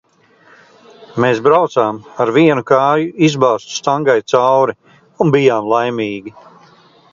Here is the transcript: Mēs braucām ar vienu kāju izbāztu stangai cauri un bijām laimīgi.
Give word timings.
Mēs 1.25 1.41
braucām 1.47 1.99
ar 2.25 2.31
vienu 2.37 2.65
kāju 2.71 3.13
izbāztu 3.29 3.75
stangai 3.81 4.17
cauri 4.35 4.77
un 5.27 5.37
bijām 5.39 5.71
laimīgi. 5.77 6.37